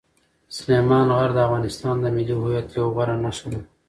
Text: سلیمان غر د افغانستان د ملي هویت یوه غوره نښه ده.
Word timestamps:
سلیمان 0.57 1.07
غر 1.17 1.29
د 1.33 1.37
افغانستان 1.47 1.95
د 1.99 2.05
ملي 2.15 2.35
هویت 2.41 2.67
یوه 2.77 2.89
غوره 2.93 3.15
نښه 3.23 3.47
ده. 3.53 3.61